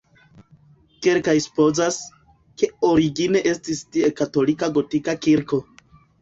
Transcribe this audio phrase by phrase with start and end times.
[1.07, 1.99] Kelkaj supozas,
[2.61, 5.63] ke origine estis tie katolika gotika kirko.